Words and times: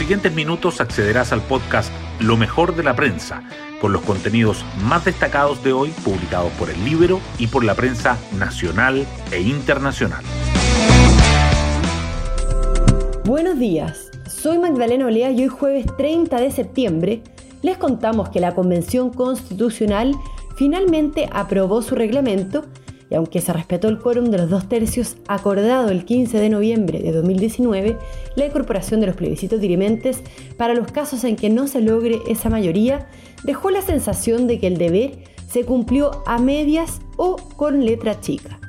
siguientes 0.00 0.34
minutos 0.34 0.80
accederás 0.80 1.30
al 1.30 1.42
podcast 1.42 1.92
Lo 2.20 2.38
mejor 2.38 2.74
de 2.74 2.82
la 2.82 2.96
prensa, 2.96 3.42
con 3.82 3.92
los 3.92 4.00
contenidos 4.00 4.64
más 4.82 5.04
destacados 5.04 5.62
de 5.62 5.74
hoy 5.74 5.90
publicados 6.02 6.50
por 6.52 6.70
el 6.70 6.82
Libro 6.86 7.20
y 7.38 7.48
por 7.48 7.64
la 7.64 7.74
prensa 7.74 8.16
nacional 8.38 9.06
e 9.30 9.42
internacional. 9.42 10.24
Buenos 13.26 13.58
días, 13.58 14.10
soy 14.26 14.58
Magdalena 14.58 15.04
Olea 15.04 15.32
y 15.32 15.42
hoy 15.42 15.48
jueves 15.48 15.84
30 15.98 16.40
de 16.40 16.50
septiembre 16.50 17.22
les 17.60 17.76
contamos 17.76 18.30
que 18.30 18.40
la 18.40 18.54
Convención 18.54 19.10
Constitucional 19.12 20.14
finalmente 20.56 21.28
aprobó 21.30 21.82
su 21.82 21.94
reglamento 21.94 22.64
y 23.10 23.16
aunque 23.16 23.40
se 23.40 23.52
respetó 23.52 23.88
el 23.88 23.98
quórum 23.98 24.26
de 24.26 24.38
los 24.38 24.48
dos 24.48 24.68
tercios 24.68 25.16
acordado 25.26 25.88
el 25.90 26.04
15 26.04 26.38
de 26.38 26.48
noviembre 26.48 27.00
de 27.00 27.12
2019, 27.12 27.98
la 28.36 28.46
incorporación 28.46 29.00
de 29.00 29.08
los 29.08 29.16
plebiscitos 29.16 29.60
dirimentes 29.60 30.22
para 30.56 30.74
los 30.74 30.90
casos 30.92 31.24
en 31.24 31.36
que 31.36 31.50
no 31.50 31.66
se 31.66 31.80
logre 31.80 32.20
esa 32.28 32.48
mayoría 32.48 33.08
dejó 33.42 33.70
la 33.70 33.82
sensación 33.82 34.46
de 34.46 34.60
que 34.60 34.68
el 34.68 34.78
deber 34.78 35.24
se 35.50 35.64
cumplió 35.64 36.22
a 36.26 36.38
medias 36.38 37.00
o 37.16 37.36
con 37.56 37.84
letra 37.84 38.20
chica. 38.20 38.60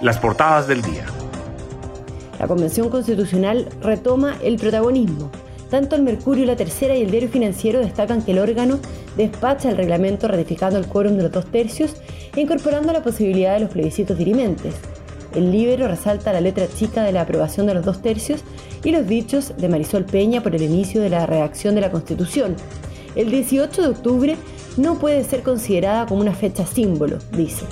Las 0.00 0.18
portadas 0.18 0.66
del 0.66 0.82
día. 0.82 1.06
La 2.40 2.48
Convención 2.48 2.88
Constitucional 2.88 3.68
retoma 3.80 4.36
el 4.42 4.56
protagonismo. 4.56 5.30
Tanto 5.70 5.94
el 5.94 6.02
Mercurio, 6.02 6.46
la 6.46 6.56
Tercera 6.56 6.96
y 6.96 7.02
el 7.02 7.12
Diario 7.12 7.28
Financiero 7.28 7.78
destacan 7.78 8.22
que 8.22 8.32
el 8.32 8.40
órgano 8.40 8.80
despacha 9.16 9.70
el 9.70 9.76
reglamento 9.76 10.26
ratificando 10.26 10.78
el 10.78 10.86
quórum 10.86 11.16
de 11.16 11.22
los 11.22 11.32
dos 11.32 11.46
tercios 11.46 11.94
e 12.34 12.40
incorporando 12.40 12.92
la 12.92 13.04
posibilidad 13.04 13.54
de 13.54 13.60
los 13.60 13.70
plebiscitos 13.70 14.18
dirimentes. 14.18 14.74
El 15.34 15.52
Libero 15.52 15.86
resalta 15.86 16.32
la 16.32 16.40
letra 16.40 16.66
chica 16.68 17.04
de 17.04 17.12
la 17.12 17.20
aprobación 17.20 17.66
de 17.68 17.74
los 17.74 17.84
dos 17.84 18.02
tercios 18.02 18.40
y 18.82 18.90
los 18.90 19.06
dichos 19.06 19.54
de 19.56 19.68
Marisol 19.68 20.04
Peña 20.04 20.42
por 20.42 20.56
el 20.56 20.62
inicio 20.62 21.00
de 21.02 21.10
la 21.10 21.24
redacción 21.24 21.76
de 21.76 21.82
la 21.82 21.92
Constitución. 21.92 22.56
El 23.14 23.30
18 23.30 23.82
de 23.82 23.88
octubre 23.88 24.36
no 24.76 24.98
puede 24.98 25.22
ser 25.22 25.42
considerada 25.42 26.06
como 26.06 26.20
una 26.20 26.34
fecha 26.34 26.66
símbolo, 26.66 27.18
dice. 27.36 27.64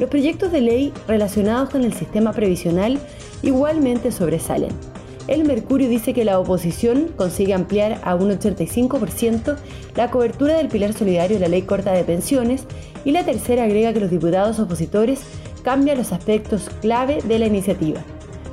Los 0.00 0.08
proyectos 0.08 0.50
de 0.50 0.62
ley 0.62 0.92
relacionados 1.06 1.68
con 1.68 1.84
el 1.84 1.92
sistema 1.92 2.32
previsional 2.32 2.98
igualmente 3.42 4.12
sobresalen. 4.12 4.91
El 5.28 5.44
Mercurio 5.44 5.88
dice 5.88 6.14
que 6.14 6.24
la 6.24 6.40
oposición 6.40 7.08
consigue 7.16 7.54
ampliar 7.54 8.00
a 8.02 8.16
un 8.16 8.30
85% 8.30 9.56
la 9.94 10.10
cobertura 10.10 10.56
del 10.56 10.68
pilar 10.68 10.94
solidario 10.94 11.36
de 11.36 11.42
la 11.42 11.48
ley 11.48 11.62
corta 11.62 11.92
de 11.92 12.02
pensiones 12.02 12.64
y 13.04 13.12
la 13.12 13.24
tercera 13.24 13.64
agrega 13.64 13.92
que 13.92 14.00
los 14.00 14.10
diputados 14.10 14.58
opositores 14.58 15.20
cambian 15.62 15.98
los 15.98 16.12
aspectos 16.12 16.68
clave 16.80 17.20
de 17.22 17.38
la 17.38 17.46
iniciativa. 17.46 18.00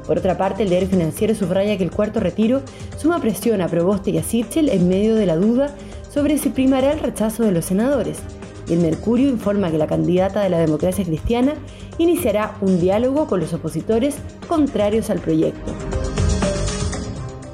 Por 0.05 0.19
otra 0.19 0.37
parte, 0.37 0.63
el 0.63 0.69
diario 0.69 0.89
financiero 0.89 1.33
subraya 1.33 1.77
que 1.77 1.83
el 1.83 1.91
cuarto 1.91 2.19
retiro 2.19 2.61
suma 2.97 3.19
presión 3.19 3.61
a 3.61 3.67
Proboste 3.67 4.11
y 4.11 4.19
a 4.19 4.23
Sichel 4.23 4.69
en 4.69 4.87
medio 4.87 5.15
de 5.15 5.25
la 5.25 5.35
duda 5.35 5.75
sobre 6.11 6.37
si 6.37 6.49
primará 6.49 6.91
el 6.91 6.99
rechazo 6.99 7.43
de 7.43 7.51
los 7.51 7.65
senadores. 7.65 8.19
Y 8.67 8.73
el 8.73 8.79
Mercurio 8.79 9.29
informa 9.29 9.71
que 9.71 9.77
la 9.79 9.87
candidata 9.87 10.41
de 10.41 10.49
la 10.49 10.59
democracia 10.59 11.03
cristiana 11.03 11.55
iniciará 11.97 12.55
un 12.61 12.79
diálogo 12.79 13.25
con 13.27 13.39
los 13.39 13.53
opositores 13.53 14.17
contrarios 14.47 15.09
al 15.09 15.19
proyecto. 15.19 15.71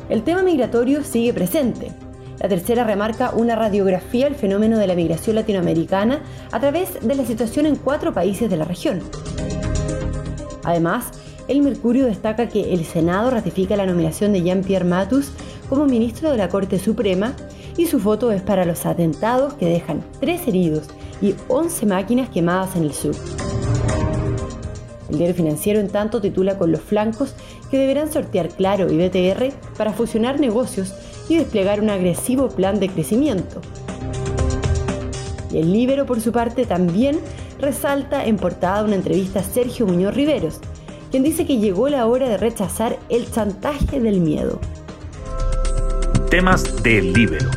El 0.08 0.24
tema 0.24 0.44
migratorio 0.44 1.04
sigue 1.04 1.34
presente. 1.34 1.92
La 2.40 2.48
tercera 2.48 2.84
remarca 2.84 3.32
una 3.32 3.56
radiografía 3.56 4.26
del 4.26 4.36
fenómeno 4.36 4.78
de 4.78 4.86
la 4.86 4.94
migración 4.94 5.36
latinoamericana 5.36 6.22
a 6.52 6.60
través 6.60 7.00
de 7.02 7.16
la 7.16 7.26
situación 7.26 7.66
en 7.66 7.76
cuatro 7.76 8.14
países 8.14 8.50
de 8.50 8.58
la 8.58 8.66
región. 8.66 9.02
Además, 10.64 11.06
el 11.48 11.62
Mercurio 11.62 12.06
destaca 12.06 12.50
que 12.50 12.74
el 12.74 12.86
Senado 12.86 13.32
ratifica 13.32 13.76
la 13.76 13.86
nominación 13.86 14.34
de 14.34 14.44
Jean-Pierre 14.44 14.86
Matus 14.86 15.32
como 15.70 15.86
ministro 15.86 16.30
de 16.30 16.38
la 16.38 16.50
Corte 16.50 16.78
Suprema 16.78 17.34
y 17.78 17.88
su 17.88 18.00
foto 18.00 18.32
es 18.32 18.42
para 18.42 18.66
los 18.66 18.86
atentados 18.86 19.54
que 19.56 19.66
dejan 19.66 20.04
tres 20.20 20.48
heridos 20.48 20.88
y 21.22 21.36
11 21.48 21.86
máquinas 21.88 22.30
quemadas 22.30 22.76
en 22.76 22.84
el 22.84 22.94
sur. 22.94 23.16
El 25.10 25.18
diario 25.18 25.36
financiero, 25.36 25.80
en 25.80 25.90
tanto, 25.90 26.22
titula 26.22 26.58
con 26.58 26.72
los 26.72 26.82
flancos 26.82 27.36
que 27.70 27.78
deberán 27.78 28.12
sortear 28.12 28.50
Claro 28.50 28.92
y 28.92 28.98
BTR 28.98 29.52
para 29.78 29.94
fusionar 29.94 30.40
negocios 30.40 30.94
y 31.30 31.38
desplegar 31.38 31.82
un 31.82 31.90
agresivo 31.90 32.50
plan 32.50 32.80
de 32.80 32.90
crecimiento. 32.90 33.62
Y 35.52 35.60
el 35.60 35.72
Libero, 35.72 36.06
por 36.06 36.22
su 36.22 36.32
parte, 36.32 36.66
también 36.66 37.20
resalta 37.60 38.26
en 38.26 38.38
portada 38.38 38.84
una 38.84 38.96
entrevista 38.96 39.40
a 39.40 39.44
Sergio 39.44 39.86
Muñoz 39.86 40.16
Riveros, 40.16 40.60
quien 41.12 41.24
dice 41.24 41.46
que 41.46 41.60
llegó 41.60 41.88
la 41.88 42.08
hora 42.08 42.28
de 42.28 42.38
rechazar 42.38 42.98
el 43.10 43.32
chantaje 43.32 44.00
del 44.00 44.20
miedo. 44.20 44.60
Temas 46.30 46.84
del 46.84 47.14
Libero. 47.14 47.50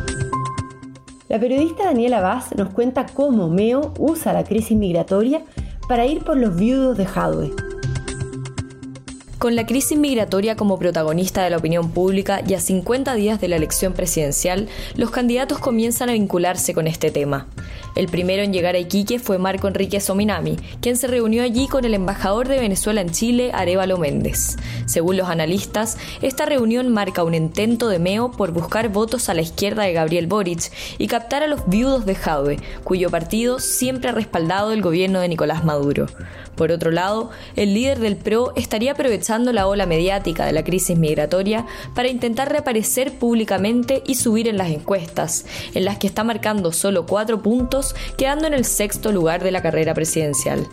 La 1.29 1.39
periodista 1.41 1.85
Daniela 1.85 2.21
Vaz 2.21 2.55
nos 2.57 2.71
cuenta 2.71 3.07
cómo 3.07 3.51
Meo 3.51 3.93
usa 3.99 4.33
la 4.33 4.45
crisis 4.45 4.77
migratoria 4.79 5.43
para 5.89 6.07
ir 6.07 6.23
por 6.23 6.37
los 6.37 6.55
viudos 6.55 6.97
de 6.97 7.07
Jadwe. 7.07 7.68
Con 9.39 9.55
la 9.55 9.67
crisis 9.67 9.97
migratoria 9.97 10.57
como 10.57 10.81
protagonista 10.81 11.45
de 11.45 11.51
la 11.51 11.59
opinión 11.59 11.93
pública 11.93 12.43
y 12.45 12.55
a 12.55 12.61
50 12.61 13.15
días 13.15 13.41
de 13.41 13.47
la 13.47 13.55
elección 13.55 13.93
presidencial, 13.93 14.67
los 14.97 15.13
candidatos 15.13 15.61
comienzan 15.61 16.09
a 16.09 16.15
vincularse 16.15 16.75
con 16.75 16.89
este 16.89 17.13
tema. 17.13 17.47
El 17.95 18.09
primero 18.09 18.43
en 18.43 18.53
llegar 18.53 18.75
a 18.75 18.79
Iquique 18.79 19.21
fue 19.21 19.39
Marco 19.39 19.69
Enrique 19.69 20.01
Sominami, 20.01 20.57
quien 20.81 20.97
se 20.97 21.07
reunió 21.07 21.45
allí 21.45 21.69
con 21.69 21.85
el 21.85 21.95
embajador 21.95 22.49
de 22.49 22.59
Venezuela 22.59 23.01
en 23.01 23.11
Chile, 23.11 23.53
Arevalo 23.55 23.97
Méndez. 23.97 24.57
Según 24.87 25.17
los 25.17 25.29
analistas, 25.29 25.99
esta 26.21 26.45
reunión 26.45 26.89
marca 26.89 27.23
un 27.23 27.35
intento 27.35 27.89
de 27.89 28.01
Meo 28.01 28.33
por 28.33 28.51
buscar 28.51 28.89
votos 28.89 29.29
a 29.29 29.35
la 29.35 29.43
izquierda 29.43 29.85
de 29.85 29.93
Gabriel 29.93 30.27
Boric 30.27 30.73
y 30.99 31.07
captar 31.07 31.45
a 31.45 31.47
los 31.47 31.69
viudos 31.69 32.07
de 32.07 32.17
Jadwe, 32.17 32.59
cuyo 32.83 33.09
partido 33.09 33.61
siempre 33.61 34.11
ha 34.11 34.13
respaldado 34.13 34.73
el 34.73 34.83
gobierno 34.83 35.21
de 35.21 35.29
Nicolás 35.29 35.65
Maduro. 35.65 36.07
Por 36.57 36.73
otro 36.73 36.91
lado, 36.91 37.31
el 37.55 37.75
líder 37.75 38.01
del 38.01 38.17
PRO 38.17 38.53
estaría 38.57 38.93
aprovechando 38.93 39.28
la 39.29 39.67
ola 39.67 39.85
mediática 39.85 40.47
de 40.47 40.53
la 40.53 40.65
crisis 40.65 40.97
migratoria 40.97 41.67
para 41.95 42.09
intentar 42.09 42.51
reaparecer 42.51 43.19
públicamente 43.19 44.03
y 44.07 44.15
subir 44.15 44.49
en 44.49 44.57
las 44.57 44.71
encuestas, 44.71 45.45
en 45.75 45.85
las 45.85 45.99
que 45.99 46.07
está 46.07 46.25
marcando 46.25 46.73
solo 46.73 47.05
cuatro 47.05 47.43
puntos, 47.43 47.95
quedando 48.17 48.47
en 48.47 48.55
el 48.55 48.65
sexto 48.65 49.13
lugar 49.13 49.43
de 49.43 49.51
la 49.51 49.61
carrera 49.61 49.93
presidencial. 49.93 50.67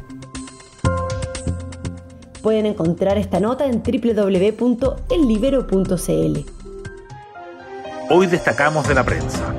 Pueden 2.41 2.65
encontrar 2.65 3.17
esta 3.17 3.41
nota 3.41 3.65
en 3.65 3.83
www.ellibero.cl. 3.83 6.39
Hoy 8.09 8.27
destacamos 8.27 8.87
de 8.87 8.93
la 8.93 9.03
prensa. 9.03 9.53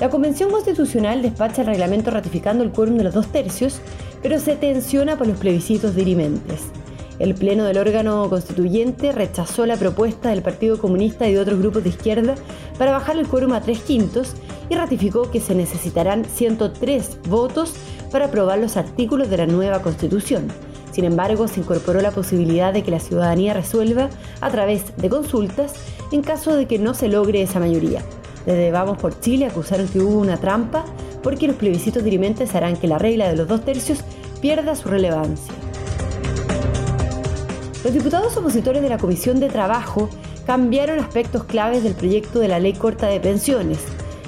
La 0.00 0.08
Convención 0.08 0.50
Constitucional 0.50 1.22
despacha 1.22 1.60
el 1.60 1.68
reglamento 1.68 2.10
ratificando 2.10 2.64
el 2.64 2.72
quórum 2.72 2.96
de 2.96 3.04
los 3.04 3.14
dos 3.14 3.28
tercios, 3.28 3.80
pero 4.22 4.40
se 4.40 4.56
tensiona 4.56 5.16
por 5.16 5.28
los 5.28 5.38
plebiscitos 5.38 5.94
dirimentes. 5.94 6.62
El 7.20 7.34
Pleno 7.34 7.64
del 7.64 7.76
órgano 7.76 8.30
constituyente 8.30 9.12
rechazó 9.12 9.66
la 9.66 9.76
propuesta 9.76 10.30
del 10.30 10.40
Partido 10.40 10.78
Comunista 10.78 11.28
y 11.28 11.34
de 11.34 11.40
otros 11.40 11.58
grupos 11.58 11.84
de 11.84 11.90
izquierda 11.90 12.34
para 12.78 12.92
bajar 12.92 13.18
el 13.18 13.28
quórum 13.28 13.52
a 13.52 13.60
tres 13.60 13.80
quintos 13.80 14.32
y 14.70 14.74
ratificó 14.74 15.30
que 15.30 15.38
se 15.38 15.54
necesitarán 15.54 16.24
103 16.24 17.18
votos 17.28 17.74
para 18.10 18.26
aprobar 18.26 18.58
los 18.58 18.78
artículos 18.78 19.28
de 19.28 19.36
la 19.36 19.46
nueva 19.46 19.82
Constitución. 19.82 20.48
Sin 20.92 21.04
embargo, 21.04 21.46
se 21.46 21.60
incorporó 21.60 22.00
la 22.00 22.10
posibilidad 22.10 22.72
de 22.72 22.82
que 22.82 22.90
la 22.90 23.00
ciudadanía 23.00 23.52
resuelva 23.52 24.08
a 24.40 24.50
través 24.50 24.96
de 24.96 25.10
consultas 25.10 25.74
en 26.12 26.22
caso 26.22 26.56
de 26.56 26.66
que 26.66 26.78
no 26.78 26.94
se 26.94 27.08
logre 27.08 27.42
esa 27.42 27.60
mayoría. 27.60 28.02
Desde 28.46 28.70
Vamos 28.70 28.96
por 28.96 29.20
Chile 29.20 29.44
acusaron 29.44 29.88
que 29.88 30.00
hubo 30.00 30.18
una 30.18 30.38
trampa 30.38 30.86
porque 31.22 31.46
los 31.46 31.56
plebiscitos 31.56 32.02
dirimentes 32.02 32.54
harán 32.54 32.78
que 32.78 32.88
la 32.88 32.96
regla 32.96 33.28
de 33.28 33.36
los 33.36 33.46
dos 33.46 33.62
tercios 33.62 33.98
pierda 34.40 34.74
su 34.74 34.88
relevancia. 34.88 35.52
Los 37.82 37.94
diputados 37.94 38.36
opositores 38.36 38.82
de 38.82 38.90
la 38.90 38.98
Comisión 38.98 39.40
de 39.40 39.48
Trabajo 39.48 40.10
cambiaron 40.44 40.98
aspectos 40.98 41.44
claves 41.44 41.82
del 41.82 41.94
proyecto 41.94 42.38
de 42.38 42.48
la 42.48 42.58
ley 42.58 42.74
corta 42.74 43.06
de 43.06 43.20
pensiones. 43.20 43.78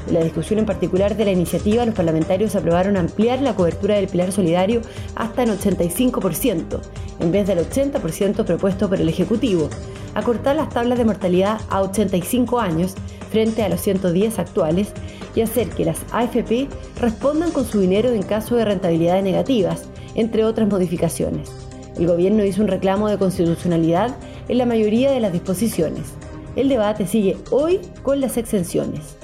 En 0.08 0.14
la 0.14 0.24
discusión 0.24 0.58
en 0.58 0.64
particular 0.64 1.16
de 1.16 1.26
la 1.26 1.32
iniciativa, 1.32 1.84
los 1.84 1.94
parlamentarios 1.94 2.56
aprobaron 2.56 2.96
ampliar 2.96 3.42
la 3.42 3.54
cobertura 3.54 3.96
del 3.96 4.08
pilar 4.08 4.32
solidario 4.32 4.80
hasta 5.16 5.42
el 5.42 5.50
85%, 5.50 6.80
en 7.20 7.30
vez 7.30 7.46
del 7.46 7.58
80% 7.58 8.42
propuesto 8.44 8.88
por 8.88 8.98
el 8.98 9.08
Ejecutivo, 9.10 9.68
acortar 10.14 10.56
las 10.56 10.70
tablas 10.70 10.96
de 10.96 11.04
mortalidad 11.04 11.60
a 11.68 11.82
85 11.82 12.58
años 12.58 12.94
frente 13.30 13.62
a 13.62 13.68
los 13.68 13.82
110 13.82 14.38
actuales 14.38 14.92
y 15.34 15.42
hacer 15.42 15.68
que 15.68 15.84
las 15.84 15.98
AFP 16.10 16.68
respondan 16.98 17.50
con 17.50 17.66
su 17.66 17.80
dinero 17.80 18.08
en 18.10 18.22
caso 18.22 18.56
de 18.56 18.64
rentabilidades 18.64 19.24
negativas, 19.24 19.84
entre 20.14 20.44
otras 20.46 20.68
modificaciones. 20.68 21.71
El 21.98 22.06
gobierno 22.06 22.44
hizo 22.44 22.62
un 22.62 22.68
reclamo 22.68 23.08
de 23.08 23.18
constitucionalidad 23.18 24.16
en 24.48 24.58
la 24.58 24.66
mayoría 24.66 25.10
de 25.10 25.20
las 25.20 25.32
disposiciones. 25.32 26.14
El 26.56 26.68
debate 26.68 27.06
sigue 27.06 27.36
hoy 27.50 27.80
con 28.02 28.20
las 28.20 28.36
exenciones. 28.36 29.16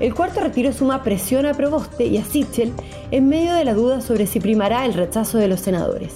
El 0.00 0.14
cuarto 0.14 0.40
retiro 0.40 0.72
suma 0.72 1.02
presión 1.02 1.46
a 1.46 1.54
Proboste 1.54 2.06
y 2.06 2.18
a 2.18 2.24
Sichel 2.24 2.72
en 3.12 3.28
medio 3.28 3.54
de 3.54 3.64
la 3.64 3.74
duda 3.74 4.00
sobre 4.00 4.26
si 4.26 4.40
primará 4.40 4.84
el 4.84 4.94
rechazo 4.94 5.38
de 5.38 5.46
los 5.48 5.60
senadores. 5.60 6.14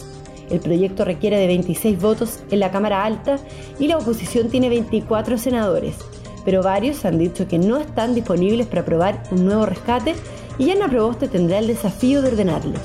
El 0.51 0.61
proyecto 0.61 1.05
requiere 1.05 1.39
de 1.39 1.47
26 1.47 2.01
votos 2.01 2.41
en 2.51 2.61
la 2.61 2.71
Cámara 2.71 3.05
Alta 3.05 3.39
y 3.79 3.89
la 3.89 3.99
oposición 3.99 4.49
tiene 4.49 4.69
24 4.69 5.39
senadores, 5.39 5.97
pero 6.45 6.63
varios 6.63 7.05
han 7.05 7.19
dicho 7.19 7.49
que 7.49 7.59
no 7.59 7.79
están 7.79 8.15
disponibles 8.15 8.67
para 8.67 8.83
aprobar 8.83 9.23
un 9.31 9.45
nuevo 9.45 9.67
rescate 9.67 10.15
y 10.59 10.71
Ana 10.71 10.89
Proboste 10.89 11.29
tendrá 11.29 11.59
el 11.59 11.67
desafío 11.67 12.23
de 12.23 12.29
ordenarlos. 12.29 12.81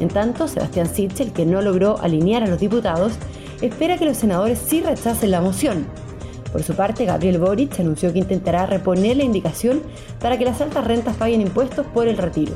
En 0.00 0.08
tanto, 0.08 0.48
Sebastián 0.48 0.88
Sichel, 0.92 1.32
que 1.32 1.46
no 1.46 1.62
logró 1.62 1.98
alinear 2.00 2.42
a 2.42 2.46
los 2.46 2.60
diputados, 2.60 3.14
espera 3.62 3.96
que 3.96 4.04
los 4.04 4.16
senadores 4.16 4.58
sí 4.58 4.80
rechacen 4.80 5.30
la 5.30 5.40
moción. 5.40 5.86
Por 6.52 6.62
su 6.62 6.74
parte, 6.74 7.04
Gabriel 7.04 7.38
Boric 7.38 7.80
anunció 7.80 8.12
que 8.12 8.18
intentará 8.18 8.66
reponer 8.66 9.16
la 9.16 9.24
indicación 9.24 9.82
para 10.20 10.38
que 10.38 10.44
las 10.44 10.60
altas 10.60 10.86
rentas 10.86 11.16
paguen 11.16 11.40
impuestos 11.40 11.86
por 11.86 12.08
el 12.08 12.16
retiro. 12.16 12.54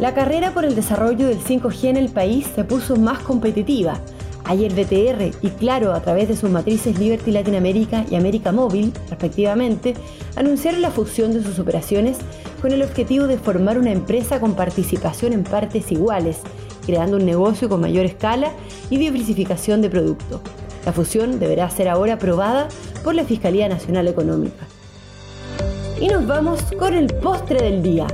La 0.00 0.14
carrera 0.14 0.52
por 0.52 0.64
el 0.64 0.74
desarrollo 0.74 1.28
del 1.28 1.38
5G 1.38 1.84
en 1.84 1.96
el 1.96 2.08
país 2.08 2.46
se 2.54 2.64
puso 2.64 2.96
más 2.96 3.18
competitiva. 3.18 4.00
Ayer 4.44 4.72
BTR 4.72 5.36
y 5.42 5.50
Claro, 5.50 5.92
a 5.92 6.00
través 6.00 6.28
de 6.28 6.36
sus 6.36 6.50
matrices 6.50 6.98
Liberty 6.98 7.30
Latinoamérica 7.30 8.04
y 8.10 8.16
América 8.16 8.50
Móvil, 8.50 8.92
respectivamente, 9.10 9.94
anunciaron 10.36 10.82
la 10.82 10.90
fusión 10.90 11.32
de 11.32 11.42
sus 11.42 11.58
operaciones 11.58 12.16
con 12.60 12.72
el 12.72 12.82
objetivo 12.82 13.26
de 13.26 13.38
formar 13.38 13.78
una 13.78 13.90
empresa 13.90 14.40
con 14.40 14.54
participación 14.54 15.32
en 15.32 15.44
partes 15.44 15.90
iguales, 15.90 16.40
creando 16.84 17.16
un 17.16 17.26
negocio 17.26 17.68
con 17.68 17.80
mayor 17.80 18.04
escala 18.04 18.52
y 18.90 18.98
diversificación 18.98 19.82
de 19.82 19.90
producto. 19.90 20.40
La 20.84 20.92
fusión 20.92 21.38
deberá 21.38 21.68
ser 21.70 21.88
ahora 21.88 22.14
aprobada 22.14 22.68
por 23.04 23.14
la 23.14 23.24
Fiscalía 23.24 23.68
Nacional 23.68 24.08
Económica. 24.08 24.66
Y 26.00 26.08
nos 26.08 26.26
vamos 26.26 26.62
con 26.78 26.94
el 26.94 27.08
postre 27.14 27.62
del 27.62 27.82
día. 27.82 28.06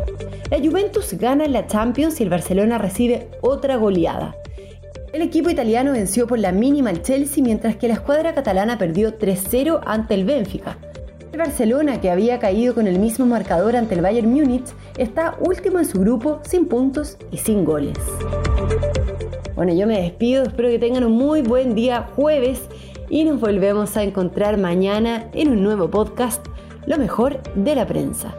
La 0.50 0.58
Juventus 0.58 1.14
gana 1.14 1.46
la 1.46 1.66
Champions 1.66 2.20
y 2.20 2.24
el 2.24 2.30
Barcelona 2.30 2.78
recibe 2.78 3.28
otra 3.40 3.76
goleada. 3.76 4.36
El 5.12 5.22
equipo 5.22 5.50
italiano 5.50 5.92
venció 5.92 6.26
por 6.26 6.38
la 6.38 6.52
mínima 6.52 6.90
al 6.90 7.02
Chelsea 7.02 7.42
mientras 7.42 7.76
que 7.76 7.88
la 7.88 7.94
escuadra 7.94 8.34
catalana 8.34 8.76
perdió 8.76 9.18
3-0 9.18 9.80
ante 9.86 10.14
el 10.14 10.24
Benfica. 10.24 10.78
El 11.36 11.42
Barcelona, 11.42 12.00
que 12.00 12.10
había 12.10 12.38
caído 12.38 12.74
con 12.74 12.86
el 12.86 12.98
mismo 12.98 13.26
marcador 13.26 13.76
ante 13.76 13.94
el 13.94 14.00
Bayern 14.00 14.32
Múnich, 14.32 14.72
está 14.96 15.36
último 15.38 15.78
en 15.78 15.84
su 15.84 16.00
grupo 16.00 16.40
sin 16.44 16.64
puntos 16.64 17.18
y 17.30 17.36
sin 17.36 17.62
goles. 17.62 17.98
Bueno, 19.54 19.74
yo 19.74 19.86
me 19.86 20.00
despido, 20.00 20.44
espero 20.44 20.70
que 20.70 20.78
tengan 20.78 21.04
un 21.04 21.12
muy 21.12 21.42
buen 21.42 21.74
día 21.74 22.08
jueves 22.16 22.62
y 23.10 23.24
nos 23.24 23.38
volvemos 23.38 23.98
a 23.98 24.02
encontrar 24.02 24.56
mañana 24.56 25.28
en 25.34 25.50
un 25.50 25.62
nuevo 25.62 25.90
podcast, 25.90 26.42
Lo 26.86 26.96
mejor 26.96 27.42
de 27.54 27.74
la 27.74 27.86
prensa. 27.86 28.34